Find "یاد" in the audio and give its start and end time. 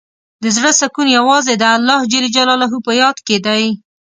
3.01-3.17